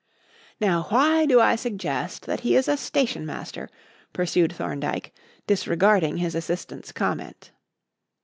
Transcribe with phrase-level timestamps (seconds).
[0.59, 3.69] "Now why do I suggest that he is a stationmaster?"
[4.13, 5.13] pursued Thorndyke,
[5.45, 7.51] disregarding his assistant's comment.